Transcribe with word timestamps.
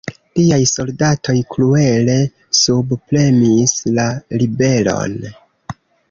Liaj 0.37 0.57
soldatoj 0.69 1.33
kruele 1.55 2.15
subpremis 2.59 3.75
la 3.99 4.05
ribelon. 4.43 5.13